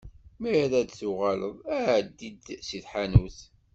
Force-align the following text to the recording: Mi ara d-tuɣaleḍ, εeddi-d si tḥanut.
Mi 0.39 0.49
ara 0.63 0.79
d-tuɣaleḍ, 0.81 1.57
εeddi-d 1.77 2.43
si 2.67 2.79
tḥanut. 2.83 3.37